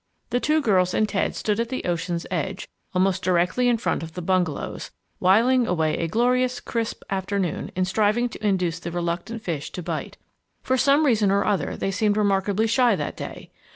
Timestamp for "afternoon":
7.11-7.71